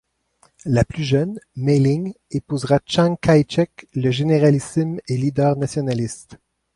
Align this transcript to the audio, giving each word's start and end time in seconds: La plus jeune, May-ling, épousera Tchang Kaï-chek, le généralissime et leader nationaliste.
La 0.65 0.83
plus 0.83 1.03
jeune, 1.03 1.39
May-ling, 1.57 2.15
épousera 2.31 2.79
Tchang 2.79 3.17
Kaï-chek, 3.21 3.85
le 3.93 4.09
généralissime 4.09 4.99
et 5.07 5.15
leader 5.15 5.55
nationaliste. 5.57 6.37